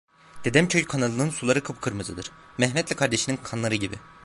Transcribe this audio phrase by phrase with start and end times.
[0.45, 3.95] Dedemköy kanalının suları kıpkırmızıdır: Mehmet'le kardeşinin kanları gibi.